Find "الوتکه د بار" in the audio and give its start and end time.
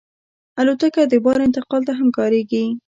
0.59-1.39